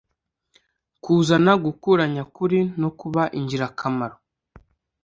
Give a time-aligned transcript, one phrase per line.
[1.03, 4.15] kuzana gukura nyakuri no kuba ingirakamaro.